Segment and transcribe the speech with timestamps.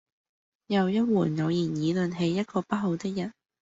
[0.65, 3.31] 又一回偶然議論起一個不好的人，